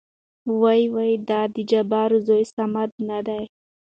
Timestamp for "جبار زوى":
1.69-2.43